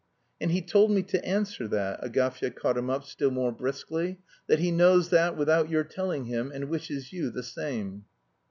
"And 0.41 0.49
he 0.49 0.63
told 0.63 0.89
me 0.89 1.03
to 1.03 1.23
answer 1.23 1.67
that," 1.67 2.03
Agafya 2.03 2.49
caught 2.55 2.75
him 2.75 2.89
up 2.89 3.03
still 3.05 3.29
more 3.29 3.51
briskly, 3.51 4.17
"that 4.47 4.57
he 4.57 4.71
knows 4.71 5.11
that 5.11 5.37
without 5.37 5.69
your 5.69 5.83
telling 5.83 6.25
him, 6.25 6.51
and 6.51 6.69
wishes 6.69 7.13
you 7.13 7.29
the 7.29 7.43
same." 7.43 8.05